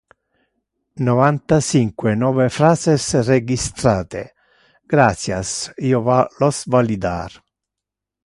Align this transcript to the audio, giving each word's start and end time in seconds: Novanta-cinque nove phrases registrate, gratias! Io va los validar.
Novanta-cinque 1.07 2.13
nove 2.21 2.47
phrases 2.55 3.03
registrate, 3.27 4.23
gratias! 4.95 5.53
Io 5.91 6.03
va 6.11 6.19
los 6.45 6.65
validar. 6.77 7.29